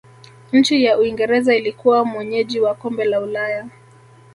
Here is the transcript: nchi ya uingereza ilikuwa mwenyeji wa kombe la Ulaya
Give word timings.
nchi 0.51 0.83
ya 0.83 0.97
uingereza 0.97 1.55
ilikuwa 1.55 2.05
mwenyeji 2.05 2.59
wa 2.59 2.75
kombe 2.75 3.05
la 3.05 3.19
Ulaya 3.21 3.69